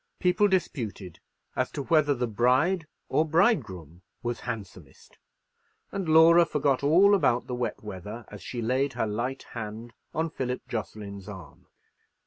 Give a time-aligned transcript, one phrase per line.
[0.17, 1.19] People disputed
[1.55, 5.19] as to whether the bride or bridegroom was handsomest;
[5.91, 10.31] and Laura forgot all about the wet weather as she laid her light hand on
[10.31, 11.67] Philip Jocelyn's arm.